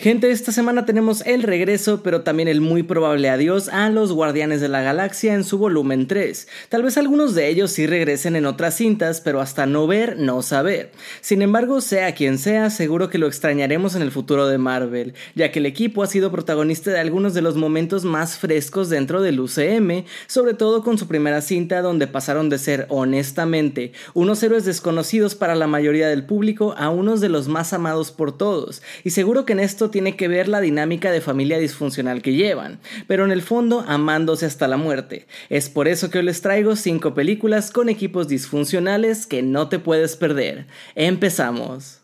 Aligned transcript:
Gente, 0.00 0.30
esta 0.30 0.52
semana 0.52 0.86
tenemos 0.86 1.26
el 1.26 1.42
regreso, 1.42 2.04
pero 2.04 2.20
también 2.20 2.46
el 2.46 2.60
muy 2.60 2.84
probable 2.84 3.30
adiós 3.30 3.68
a 3.68 3.90
los 3.90 4.12
Guardianes 4.12 4.60
de 4.60 4.68
la 4.68 4.80
Galaxia 4.80 5.34
en 5.34 5.42
su 5.42 5.58
volumen 5.58 6.06
3. 6.06 6.46
Tal 6.68 6.84
vez 6.84 6.96
algunos 6.96 7.34
de 7.34 7.48
ellos 7.48 7.72
sí 7.72 7.84
regresen 7.84 8.36
en 8.36 8.46
otras 8.46 8.76
cintas, 8.76 9.20
pero 9.20 9.40
hasta 9.40 9.66
no 9.66 9.88
ver, 9.88 10.16
no 10.16 10.40
saber. 10.42 10.92
Sin 11.20 11.42
embargo, 11.42 11.80
sea 11.80 12.14
quien 12.14 12.38
sea, 12.38 12.70
seguro 12.70 13.10
que 13.10 13.18
lo 13.18 13.26
extrañaremos 13.26 13.96
en 13.96 14.02
el 14.02 14.12
futuro 14.12 14.46
de 14.46 14.56
Marvel, 14.56 15.14
ya 15.34 15.50
que 15.50 15.58
el 15.58 15.66
equipo 15.66 16.04
ha 16.04 16.06
sido 16.06 16.30
protagonista 16.30 16.92
de 16.92 17.00
algunos 17.00 17.34
de 17.34 17.42
los 17.42 17.56
momentos 17.56 18.04
más 18.04 18.38
frescos 18.38 18.90
dentro 18.90 19.20
del 19.20 19.40
UCM, 19.40 20.04
sobre 20.28 20.54
todo 20.54 20.84
con 20.84 20.96
su 20.96 21.08
primera 21.08 21.40
cinta 21.40 21.82
donde 21.82 22.06
pasaron 22.06 22.50
de 22.50 22.58
ser, 22.58 22.86
honestamente, 22.88 23.90
unos 24.14 24.40
héroes 24.44 24.64
desconocidos 24.64 25.34
para 25.34 25.56
la 25.56 25.66
mayoría 25.66 26.06
del 26.06 26.24
público 26.24 26.76
a 26.78 26.88
unos 26.88 27.20
de 27.20 27.30
los 27.30 27.48
más 27.48 27.72
amados 27.72 28.12
por 28.12 28.38
todos. 28.38 28.80
Y 29.02 29.10
seguro 29.10 29.44
que 29.44 29.54
en 29.54 29.58
esto 29.58 29.87
tiene 29.90 30.16
que 30.16 30.28
ver 30.28 30.48
la 30.48 30.60
dinámica 30.60 31.10
de 31.10 31.20
familia 31.20 31.58
disfuncional 31.58 32.22
que 32.22 32.34
llevan, 32.34 32.78
pero 33.06 33.24
en 33.24 33.30
el 33.30 33.42
fondo 33.42 33.84
amándose 33.86 34.46
hasta 34.46 34.68
la 34.68 34.76
muerte. 34.76 35.26
Es 35.48 35.68
por 35.68 35.88
eso 35.88 36.10
que 36.10 36.18
hoy 36.18 36.24
les 36.24 36.40
traigo 36.40 36.76
5 36.76 37.14
películas 37.14 37.70
con 37.70 37.88
equipos 37.88 38.28
disfuncionales 38.28 39.26
que 39.26 39.42
no 39.42 39.68
te 39.68 39.78
puedes 39.78 40.16
perder. 40.16 40.66
Empezamos. 40.94 41.97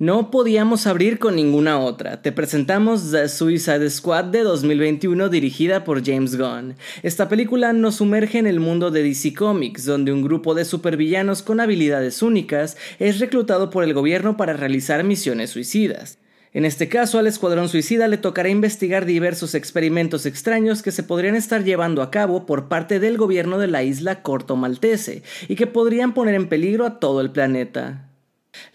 No 0.00 0.30
podíamos 0.30 0.86
abrir 0.86 1.18
con 1.18 1.34
ninguna 1.34 1.80
otra. 1.80 2.22
Te 2.22 2.30
presentamos 2.30 3.10
The 3.10 3.28
Suicide 3.28 3.90
Squad 3.90 4.26
de 4.26 4.44
2021 4.44 5.28
dirigida 5.28 5.82
por 5.82 6.06
James 6.06 6.38
Gunn. 6.38 6.76
Esta 7.02 7.28
película 7.28 7.72
nos 7.72 7.96
sumerge 7.96 8.38
en 8.38 8.46
el 8.46 8.60
mundo 8.60 8.92
de 8.92 9.02
DC 9.02 9.34
Comics, 9.34 9.84
donde 9.84 10.12
un 10.12 10.22
grupo 10.22 10.54
de 10.54 10.64
supervillanos 10.64 11.42
con 11.42 11.58
habilidades 11.58 12.22
únicas 12.22 12.76
es 13.00 13.18
reclutado 13.18 13.70
por 13.70 13.82
el 13.82 13.92
gobierno 13.92 14.36
para 14.36 14.52
realizar 14.52 15.02
misiones 15.02 15.50
suicidas. 15.50 16.18
En 16.52 16.64
este 16.64 16.88
caso, 16.88 17.18
al 17.18 17.26
Escuadrón 17.26 17.68
Suicida 17.68 18.06
le 18.06 18.18
tocará 18.18 18.50
investigar 18.50 19.04
diversos 19.04 19.56
experimentos 19.56 20.26
extraños 20.26 20.80
que 20.80 20.92
se 20.92 21.02
podrían 21.02 21.34
estar 21.34 21.64
llevando 21.64 22.02
a 22.02 22.12
cabo 22.12 22.46
por 22.46 22.68
parte 22.68 23.00
del 23.00 23.16
gobierno 23.16 23.58
de 23.58 23.66
la 23.66 23.82
isla 23.82 24.22
Corto 24.22 24.54
Maltese 24.54 25.24
y 25.48 25.56
que 25.56 25.66
podrían 25.66 26.14
poner 26.14 26.36
en 26.36 26.48
peligro 26.48 26.86
a 26.86 27.00
todo 27.00 27.20
el 27.20 27.32
planeta. 27.32 28.07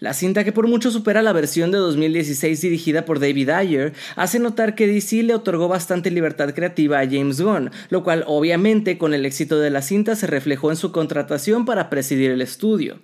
La 0.00 0.14
cinta 0.14 0.44
que 0.44 0.52
por 0.52 0.68
mucho 0.68 0.90
supera 0.90 1.22
la 1.22 1.32
versión 1.32 1.70
de 1.70 1.78
2016 1.78 2.60
dirigida 2.60 3.04
por 3.04 3.20
David 3.20 3.50
Ayer 3.50 3.92
hace 4.16 4.38
notar 4.38 4.74
que 4.74 4.86
DC 4.86 5.22
le 5.22 5.34
otorgó 5.34 5.68
bastante 5.68 6.10
libertad 6.10 6.54
creativa 6.54 7.00
a 7.00 7.06
James 7.06 7.40
Gunn, 7.40 7.70
lo 7.90 8.04
cual 8.04 8.24
obviamente 8.26 8.98
con 8.98 9.14
el 9.14 9.26
éxito 9.26 9.58
de 9.58 9.70
la 9.70 9.82
cinta 9.82 10.16
se 10.16 10.26
reflejó 10.26 10.70
en 10.70 10.76
su 10.76 10.92
contratación 10.92 11.64
para 11.64 11.90
presidir 11.90 12.30
el 12.30 12.42
estudio. 12.42 12.98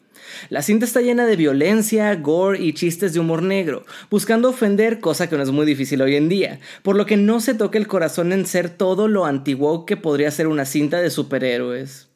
La 0.49 0.63
cinta 0.63 0.85
está 0.85 1.01
llena 1.01 1.27
de 1.27 1.37
violencia, 1.37 2.15
gore 2.17 2.61
y 2.61 2.73
chistes 2.73 3.13
de 3.13 3.21
humor 3.21 3.43
negro, 3.43 3.85
buscando 4.11 4.51
ofender, 4.51 5.01
cosa 5.01 5.29
que 5.29 5.37
no 5.37 5.43
es 5.43 5.51
muy 5.51 5.67
difícil 5.67 6.03
hoy 6.03 6.17
en 6.17 6.29
día, 6.29 6.61
por 6.83 6.97
lo 6.97 7.07
que 7.07 7.17
no 7.17 7.41
se 7.41 7.55
toca 7.55 7.79
el 7.79 7.89
corazón 7.89 8.33
en 8.33 8.47
ser 8.47 8.71
todo 8.71 9.09
lo 9.09 9.25
antiguo 9.25 9.87
que 9.87 9.97
podría 9.97 10.31
ser 10.31 10.47
una 10.47 10.67
cinta 10.67 11.01
de 11.01 11.11
superhéroes. 11.11 12.10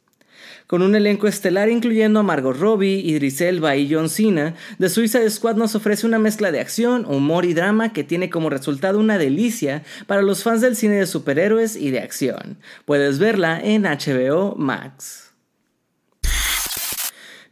Con 0.74 0.82
un 0.82 0.96
elenco 0.96 1.28
estelar 1.28 1.68
incluyendo 1.68 2.18
a 2.18 2.24
Margot 2.24 2.56
Robbie, 2.58 2.98
Idris 2.98 3.40
Elba 3.40 3.76
y 3.76 3.88
John 3.88 4.08
Cena, 4.08 4.56
The 4.80 4.88
Suicide 4.88 5.30
Squad 5.30 5.54
nos 5.54 5.76
ofrece 5.76 6.04
una 6.04 6.18
mezcla 6.18 6.50
de 6.50 6.58
acción, 6.58 7.06
humor 7.06 7.44
y 7.44 7.54
drama 7.54 7.92
que 7.92 8.02
tiene 8.02 8.28
como 8.28 8.50
resultado 8.50 8.98
una 8.98 9.16
delicia 9.16 9.84
para 10.08 10.20
los 10.20 10.42
fans 10.42 10.62
del 10.62 10.74
cine 10.74 10.96
de 10.96 11.06
superhéroes 11.06 11.76
y 11.76 11.92
de 11.92 12.00
acción. 12.00 12.56
Puedes 12.86 13.20
verla 13.20 13.60
en 13.62 13.84
HBO 13.84 14.56
Max. 14.56 15.23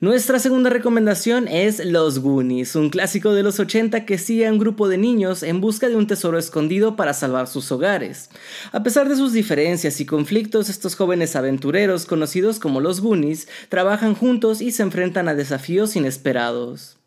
Nuestra 0.02 0.40
segunda 0.40 0.68
recomendación 0.68 1.46
es 1.46 1.78
Los 1.78 2.18
Goonies, 2.18 2.74
un 2.74 2.90
clásico 2.90 3.34
de 3.34 3.44
los 3.44 3.60
80 3.60 4.04
que 4.04 4.18
sigue 4.18 4.48
a 4.48 4.50
un 4.50 4.58
grupo 4.58 4.88
de 4.88 4.98
niños 4.98 5.44
en 5.44 5.60
busca 5.60 5.88
de 5.88 5.94
un 5.94 6.08
tesoro 6.08 6.40
escondido 6.40 6.96
para 6.96 7.14
salvar 7.14 7.46
sus 7.46 7.70
hogares. 7.70 8.28
A 8.72 8.82
pesar 8.82 9.08
de 9.08 9.14
sus 9.14 9.32
diferencias 9.32 10.00
y 10.00 10.04
conflictos, 10.04 10.70
estos 10.70 10.96
jóvenes 10.96 11.36
aventureros, 11.36 12.04
conocidos 12.04 12.58
como 12.58 12.80
los 12.80 13.00
Goonies, 13.00 13.46
trabajan 13.68 14.16
juntos 14.16 14.60
y 14.60 14.72
se 14.72 14.82
enfrentan 14.82 15.28
a 15.28 15.36
desafíos 15.36 15.94
inesperados. 15.94 16.98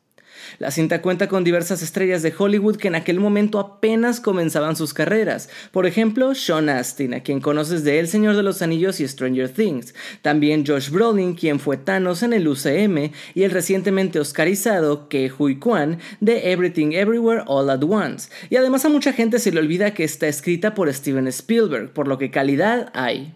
La 0.60 0.72
cinta 0.72 1.02
cuenta 1.02 1.28
con 1.28 1.44
diversas 1.44 1.82
estrellas 1.82 2.22
de 2.22 2.34
Hollywood 2.38 2.78
que 2.78 2.88
en 2.88 2.96
aquel 2.96 3.20
momento 3.20 3.60
apenas 3.60 4.20
comenzaban 4.20 4.76
sus 4.76 4.94
carreras. 4.94 5.50
Por 5.72 5.86
ejemplo, 5.86 6.36
Sean 6.36 6.70
Astin, 6.70 7.14
a 7.14 7.22
quien 7.22 7.42
conoces 7.42 7.84
de 7.84 8.00
El 8.00 8.08
Señor 8.08 8.36
de 8.36 8.44
los 8.44 8.62
Anillos 8.62 9.00
y 9.00 9.08
Stranger 9.08 9.50
Things. 9.50 9.94
También 10.22 10.66
Josh 10.66 10.90
Brolin, 10.90 11.36
quien 11.36 11.60
fue 11.60 11.78
Thanos 11.78 12.24
en 12.24 12.34
el 12.34 12.48
UCM, 12.48 13.12
y 13.34 13.44
el 13.44 13.52
recientemente 13.52 14.20
oscarizado 14.20 15.08
Ke 15.10 15.32
Hui 15.38 15.58
Kwan 15.58 16.00
de 16.20 16.52
Everything 16.52 16.94
Everywhere 16.94 17.44
All 17.48 17.70
at 17.70 17.84
Once. 17.84 18.30
Y 18.50 18.56
además 18.56 18.86
a 18.86 18.90
mucha 18.90 19.14
gente 19.14 19.40
se 19.40 19.52
le 19.52 19.60
olvida 19.60 19.94
que 19.94 20.04
está 20.04 20.28
escrita 20.28 20.74
por 20.74 20.92
Steven 20.94 21.28
Spielberg, 21.28 21.92
por 21.94 22.08
lo 22.08 22.18
que 22.18 22.32
calidad 22.32 22.92
hay. 22.94 23.34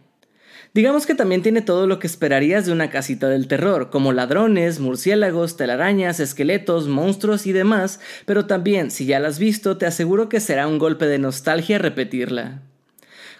Digamos 0.71 1.07
que 1.07 1.15
también 1.15 1.41
tiene 1.41 1.63
todo 1.63 1.87
lo 1.87 1.97
que 1.97 2.05
esperarías 2.05 2.67
de 2.67 2.71
una 2.71 2.91
casita 2.91 3.27
del 3.27 3.47
terror, 3.47 3.89
como 3.89 4.13
ladrones, 4.13 4.79
murciélagos, 4.79 5.57
telarañas, 5.57 6.19
esqueletos, 6.19 6.87
monstruos 6.87 7.47
y 7.47 7.53
demás, 7.53 7.99
pero 8.27 8.45
también, 8.45 8.91
si 8.91 9.05
ya 9.05 9.19
la 9.19 9.29
has 9.29 9.39
visto, 9.39 9.77
te 9.77 9.87
aseguro 9.87 10.29
que 10.29 10.39
será 10.39 10.67
un 10.67 10.77
golpe 10.77 11.07
de 11.07 11.17
nostalgia 11.17 11.79
repetirla. 11.79 12.61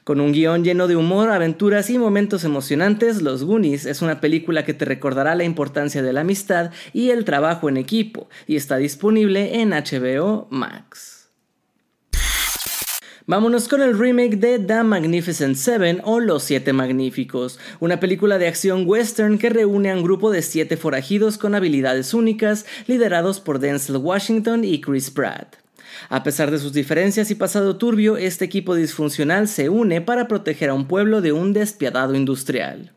Con 0.03 0.22
un 0.22 0.31
guion 0.31 0.63
lleno 0.63 0.88
de 0.88 0.95
humor, 0.95 1.29
aventuras 1.29 1.91
y 1.91 2.00
momentos 2.00 2.44
emocionantes, 2.45 3.22
Los 3.22 3.44
Goonies 3.44 3.85
es 3.85 4.01
una 4.01 4.22
película 4.22 4.66
que 4.66 4.73
te 4.73 4.85
recordará 4.85 5.35
la 5.35 5.44
importancia 5.44 6.01
de 6.01 6.13
la 6.13 6.22
amistad 6.22 6.72
y 6.94 7.11
el 7.11 7.25
trabajo 7.25 7.69
en 7.69 7.78
equipo, 7.78 8.28
y 8.47 8.56
está 8.56 8.78
disponible 8.78 9.61
en 9.61 9.69
HBO 9.69 10.47
Max. 10.50 11.19
Vámonos 13.29 13.67
con 13.67 13.84
el 13.84 13.95
remake 13.95 14.38
de 14.38 14.57
The 14.57 14.81
Magnificent 14.81 15.56
Seven 15.56 16.01
o 16.03 16.19
Los 16.19 16.45
Siete 16.45 16.73
Magníficos, 16.73 17.59
una 17.79 18.00
película 18.00 18.40
de 18.40 18.47
acción 18.47 18.85
western 18.88 19.38
que 19.38 19.51
reúne 19.51 19.91
a 19.91 19.95
un 19.95 20.01
grupo 20.01 20.31
de 20.31 20.41
siete 20.41 20.78
forajidos 20.78 21.38
con 21.38 21.53
habilidades 21.53 22.16
únicas, 22.16 22.66
liderados 22.88 23.40
por 23.40 23.59
Denzel 23.59 23.97
Washington 23.97 24.63
y 24.63 24.81
Chris 24.81 25.12
Pratt. 25.12 25.57
A 26.09 26.23
pesar 26.23 26.50
de 26.50 26.57
sus 26.57 26.73
diferencias 26.73 27.29
y 27.29 27.35
pasado 27.35 27.78
turbio, 27.78 28.17
este 28.17 28.45
equipo 28.45 28.73
disfuncional 28.73 29.47
se 29.47 29.69
une 29.69 30.01
para 30.01 30.28
proteger 30.28 30.72
a 30.72 30.73
un 30.73 30.88
pueblo 30.88 31.22
de 31.22 31.31
un 31.31 31.53
despiadado 31.53 32.16
industrial. 32.16 32.94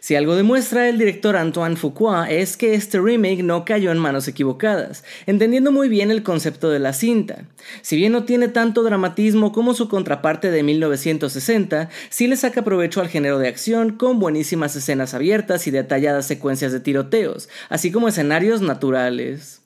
Si 0.00 0.14
algo 0.14 0.36
demuestra 0.36 0.88
el 0.88 0.98
director 0.98 1.36
Antoine 1.36 1.76
Fuqua 1.76 2.30
es 2.30 2.56
que 2.56 2.74
este 2.74 3.00
remake 3.00 3.42
no 3.42 3.64
cayó 3.64 3.90
en 3.90 3.98
manos 3.98 4.28
equivocadas, 4.28 5.04
entendiendo 5.26 5.72
muy 5.72 5.88
bien 5.88 6.10
el 6.10 6.22
concepto 6.22 6.70
de 6.70 6.78
la 6.78 6.92
cinta. 6.92 7.44
Si 7.82 7.96
bien 7.96 8.12
no 8.12 8.24
tiene 8.24 8.48
tanto 8.48 8.82
dramatismo 8.82 9.52
como 9.52 9.74
su 9.74 9.88
contraparte 9.88 10.50
de 10.50 10.62
1960, 10.62 11.88
sí 12.10 12.26
le 12.26 12.36
saca 12.36 12.62
provecho 12.62 13.00
al 13.00 13.08
género 13.08 13.38
de 13.38 13.48
acción 13.48 13.96
con 13.96 14.18
buenísimas 14.18 14.76
escenas 14.76 15.14
abiertas 15.14 15.66
y 15.66 15.70
detalladas 15.70 16.26
secuencias 16.26 16.72
de 16.72 16.80
tiroteos, 16.80 17.48
así 17.68 17.90
como 17.90 18.08
escenarios 18.08 18.62
naturales. 18.62 19.62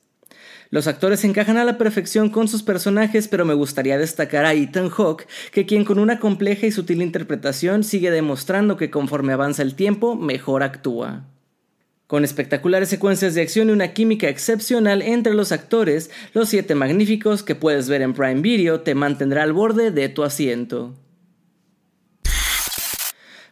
Los 0.72 0.86
actores 0.86 1.22
encajan 1.24 1.58
a 1.58 1.66
la 1.66 1.76
perfección 1.76 2.30
con 2.30 2.48
sus 2.48 2.62
personajes, 2.62 3.28
pero 3.28 3.44
me 3.44 3.52
gustaría 3.52 3.98
destacar 3.98 4.46
a 4.46 4.54
Ethan 4.54 4.88
Hawke, 4.88 5.28
que 5.52 5.66
quien 5.66 5.84
con 5.84 5.98
una 5.98 6.18
compleja 6.18 6.66
y 6.66 6.72
sutil 6.72 7.02
interpretación 7.02 7.84
sigue 7.84 8.10
demostrando 8.10 8.78
que 8.78 8.88
conforme 8.88 9.34
avanza 9.34 9.60
el 9.60 9.74
tiempo, 9.74 10.16
mejor 10.16 10.62
actúa. 10.62 11.26
Con 12.06 12.24
espectaculares 12.24 12.88
secuencias 12.88 13.34
de 13.34 13.42
acción 13.42 13.68
y 13.68 13.72
una 13.72 13.92
química 13.92 14.30
excepcional 14.30 15.02
entre 15.02 15.34
los 15.34 15.52
actores, 15.52 16.10
Los 16.32 16.48
Siete 16.48 16.74
Magníficos 16.74 17.42
que 17.42 17.54
puedes 17.54 17.90
ver 17.90 18.00
en 18.00 18.14
Prime 18.14 18.40
Video 18.40 18.80
te 18.80 18.94
mantendrá 18.94 19.42
al 19.42 19.52
borde 19.52 19.90
de 19.90 20.08
tu 20.08 20.22
asiento. 20.22 20.94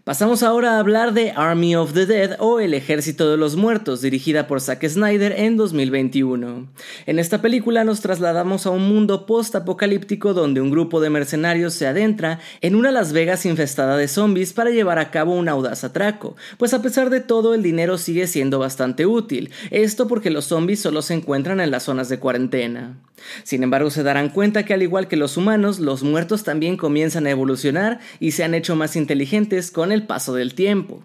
Pasamos 0.04 0.42
ahora 0.42 0.76
a 0.76 0.78
hablar 0.78 1.12
de 1.12 1.32
Army 1.32 1.76
of 1.76 1.92
the 1.92 2.06
Dead 2.06 2.36
o 2.38 2.58
El 2.58 2.72
Ejército 2.72 3.30
de 3.30 3.36
los 3.36 3.56
Muertos, 3.56 4.00
dirigida 4.00 4.46
por 4.46 4.62
Zack 4.62 4.88
Snyder 4.88 5.32
en 5.36 5.58
2021. 5.58 6.68
En 7.04 7.18
esta 7.18 7.42
película 7.42 7.84
nos 7.84 8.00
trasladamos 8.00 8.64
a 8.64 8.70
un 8.70 8.88
mundo 8.88 9.26
post-apocalíptico 9.26 10.32
donde 10.32 10.62
un 10.62 10.70
grupo 10.70 11.02
de 11.02 11.10
mercenarios 11.10 11.74
se 11.74 11.86
adentra 11.86 12.40
en 12.62 12.76
una 12.76 12.92
Las 12.92 13.12
Vegas 13.12 13.44
infestada 13.44 13.98
de 13.98 14.08
zombies 14.08 14.54
para 14.54 14.70
llevar 14.70 14.98
a 14.98 15.10
cabo 15.10 15.34
un 15.34 15.50
audaz 15.50 15.84
atraco, 15.84 16.34
pues 16.56 16.72
a 16.72 16.80
pesar 16.80 17.10
de 17.10 17.20
todo 17.20 17.52
el 17.52 17.62
dinero 17.62 17.98
sigue 17.98 18.26
siendo 18.26 18.58
bastante 18.58 19.04
útil, 19.04 19.50
esto 19.70 20.08
porque 20.08 20.30
los 20.30 20.46
zombies 20.46 20.80
solo 20.80 21.02
se 21.02 21.12
encuentran 21.12 21.60
en 21.60 21.70
las 21.70 21.82
zonas 21.82 22.08
de 22.08 22.18
cuarentena. 22.18 22.96
Sin 23.42 23.62
embargo, 23.62 23.90
se 23.90 24.02
darán 24.02 24.30
cuenta 24.30 24.64
que 24.64 24.74
al 24.74 24.82
igual 24.82 25.08
que 25.08 25.16
los 25.16 25.36
humanos, 25.36 25.78
los 25.78 26.02
muertos 26.02 26.42
también 26.42 26.76
comienzan 26.76 27.26
a 27.26 27.30
evolucionar 27.30 28.00
y 28.18 28.32
se 28.32 28.44
han 28.44 28.54
hecho 28.54 28.76
más 28.76 28.96
inteligentes 28.96 29.70
con 29.70 29.89
el 29.92 30.06
paso 30.06 30.34
del 30.34 30.54
tiempo. 30.54 31.04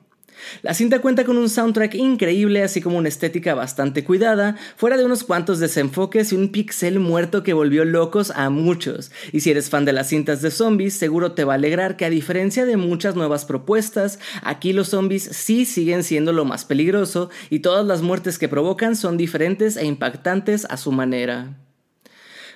La 0.61 0.73
cinta 0.73 0.99
cuenta 0.99 1.23
con 1.23 1.37
un 1.37 1.49
soundtrack 1.49 1.95
increíble, 1.95 2.63
así 2.63 2.81
como 2.81 2.97
una 2.97 3.09
estética 3.09 3.53
bastante 3.55 4.03
cuidada, 4.03 4.55
fuera 4.75 4.97
de 4.97 5.05
unos 5.05 5.23
cuantos 5.23 5.59
desenfoques 5.59 6.31
y 6.31 6.35
un 6.35 6.51
pixel 6.51 6.99
muerto 6.99 7.43
que 7.43 7.53
volvió 7.53 7.85
locos 7.85 8.31
a 8.35 8.49
muchos. 8.49 9.11
Y 9.31 9.41
si 9.41 9.51
eres 9.51 9.69
fan 9.69 9.85
de 9.85 9.93
las 9.93 10.09
cintas 10.09 10.41
de 10.41 10.51
zombies, 10.51 10.93
seguro 10.93 11.33
te 11.33 11.43
va 11.43 11.53
a 11.53 11.55
alegrar 11.55 11.97
que 11.97 12.05
a 12.05 12.09
diferencia 12.09 12.65
de 12.65 12.77
muchas 12.77 13.15
nuevas 13.15 13.45
propuestas, 13.45 14.19
aquí 14.41 14.73
los 14.73 14.89
zombies 14.89 15.23
sí 15.23 15.65
siguen 15.65 16.03
siendo 16.03 16.33
lo 16.33 16.45
más 16.45 16.65
peligroso 16.65 17.29
y 17.49 17.59
todas 17.59 17.85
las 17.85 18.01
muertes 18.01 18.37
que 18.37 18.49
provocan 18.49 18.95
son 18.95 19.17
diferentes 19.17 19.77
e 19.77 19.85
impactantes 19.85 20.65
a 20.69 20.77
su 20.77 20.91
manera. 20.91 21.64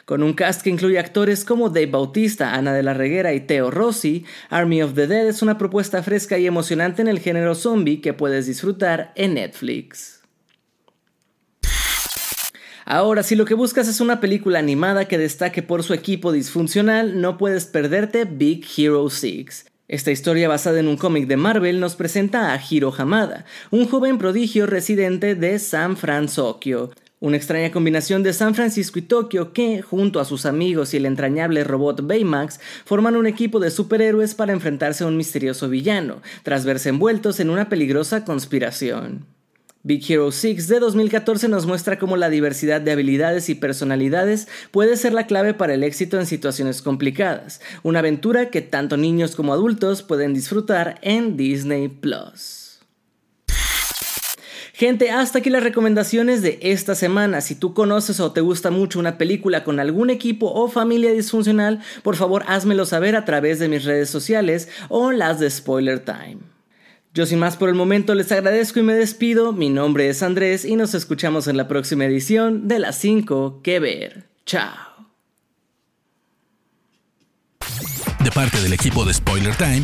Con 0.09 0.23
un 0.23 0.33
cast 0.33 0.63
que 0.63 0.71
incluye 0.71 0.97
actores 0.97 1.45
como 1.45 1.69
Dave 1.69 1.85
Bautista, 1.85 2.55
Ana 2.55 2.73
de 2.73 2.81
la 2.81 2.95
Reguera 2.95 3.31
y 3.35 3.41
Theo 3.41 3.69
Rossi, 3.69 4.25
Army 4.49 4.81
of 4.81 4.95
the 4.95 5.05
Dead 5.05 5.27
es 5.27 5.43
una 5.43 5.59
propuesta 5.59 6.01
fresca 6.01 6.39
y 6.39 6.47
emocionante 6.47 7.03
en 7.03 7.07
el 7.07 7.19
género 7.19 7.53
zombie 7.53 8.01
que 8.01 8.13
puedes 8.13 8.47
disfrutar 8.47 9.13
en 9.13 9.35
Netflix. 9.35 10.23
Ahora, 12.85 13.21
si 13.21 13.35
lo 13.35 13.45
que 13.45 13.53
buscas 13.53 13.87
es 13.87 14.01
una 14.01 14.19
película 14.19 14.57
animada 14.57 15.05
que 15.05 15.19
destaque 15.19 15.61
por 15.61 15.83
su 15.83 15.93
equipo 15.93 16.31
disfuncional, 16.31 17.21
no 17.21 17.37
puedes 17.37 17.67
perderte 17.67 18.25
Big 18.25 18.65
Hero 18.75 19.11
6. 19.11 19.67
Esta 19.87 20.09
historia 20.09 20.49
basada 20.49 20.79
en 20.79 20.87
un 20.87 20.97
cómic 20.97 21.27
de 21.27 21.37
Marvel 21.37 21.79
nos 21.79 21.95
presenta 21.95 22.51
a 22.51 22.59
Hiro 22.59 22.91
Hamada, 22.97 23.45
un 23.69 23.87
joven 23.87 24.17
prodigio 24.17 24.65
residente 24.65 25.35
de 25.35 25.59
San 25.59 25.97
Francisco, 25.97 26.89
una 27.19 27.37
extraña 27.37 27.71
combinación 27.71 28.23
de 28.23 28.33
San 28.33 28.55
Francisco 28.55 28.99
y 28.99 29.01
Tokio 29.01 29.51
que, 29.51 29.81
junto 29.81 30.19
a 30.19 30.25
sus 30.25 30.45
amigos 30.45 30.93
y 30.93 30.97
el 30.97 31.05
entrañable 31.05 31.63
robot 31.63 32.07
Baymax, 32.07 32.59
forman 32.85 33.15
un 33.15 33.27
equipo 33.27 33.59
de 33.59 33.71
superhéroes 33.71 34.35
para 34.35 34.53
enfrentarse 34.53 35.03
a 35.03 35.07
un 35.07 35.17
misterioso 35.17 35.67
villano, 35.67 36.21
tras 36.43 36.65
verse 36.65 36.89
envueltos 36.89 37.39
en 37.39 37.49
una 37.49 37.67
peligrosa 37.67 38.23
conspiración. 38.23 39.25
Big 39.81 40.03
Hero 40.11 40.31
6 40.31 40.67
de 40.67 40.79
2014 40.79 41.47
nos 41.47 41.65
muestra 41.65 41.97
cómo 41.97 42.17
la 42.17 42.29
diversidad 42.29 42.81
de 42.81 42.91
habilidades 42.91 43.49
y 43.49 43.55
personalidades 43.55 44.49
puede 44.71 44.97
ser 44.97 45.13
la 45.13 45.25
clave 45.25 45.53
para 45.53 45.73
el 45.73 45.83
éxito 45.83 46.19
en 46.19 46.25
situaciones 46.25 46.81
complicadas, 46.81 47.61
una 47.81 47.99
aventura 47.99 48.49
que 48.49 48.61
tanto 48.61 48.97
niños 48.97 49.35
como 49.35 49.53
adultos 49.53 50.03
pueden 50.03 50.33
disfrutar 50.33 50.99
en 51.01 51.37
Disney 51.37 51.87
Plus. 51.87 52.68
Gente, 54.79 55.11
hasta 55.11 55.39
aquí 55.39 55.49
las 55.49 55.61
recomendaciones 55.61 56.41
de 56.41 56.57
esta 56.61 56.95
semana. 56.95 57.41
Si 57.41 57.53
tú 57.53 57.73
conoces 57.73 58.21
o 58.21 58.31
te 58.31 58.39
gusta 58.39 58.71
mucho 58.71 58.97
una 58.97 59.17
película 59.17 59.65
con 59.65 59.77
algún 59.77 60.09
equipo 60.09 60.49
o 60.53 60.69
familia 60.69 61.11
disfuncional, 61.11 61.81
por 62.01 62.15
favor 62.15 62.45
házmelo 62.47 62.85
saber 62.85 63.17
a 63.17 63.25
través 63.25 63.59
de 63.59 63.67
mis 63.67 63.83
redes 63.83 64.09
sociales 64.09 64.69
o 64.87 65.11
las 65.11 65.37
de 65.41 65.49
Spoiler 65.49 65.99
Time. 65.99 66.37
Yo 67.13 67.25
sin 67.25 67.39
más 67.39 67.57
por 67.57 67.67
el 67.67 67.75
momento 67.75 68.15
les 68.15 68.31
agradezco 68.31 68.79
y 68.79 68.83
me 68.83 68.93
despido. 68.93 69.51
Mi 69.51 69.67
nombre 69.69 70.07
es 70.07 70.23
Andrés 70.23 70.63
y 70.63 70.77
nos 70.77 70.93
escuchamos 70.93 71.49
en 71.49 71.57
la 71.57 71.67
próxima 71.67 72.05
edición 72.05 72.69
de 72.69 72.79
las 72.79 72.97
5 72.99 73.59
que 73.61 73.81
ver. 73.81 74.29
Chao. 74.45 74.77
De 78.23 78.31
parte 78.31 78.61
del 78.61 78.71
equipo 78.71 79.03
de 79.03 79.13
Spoiler 79.13 79.53
Time. 79.57 79.83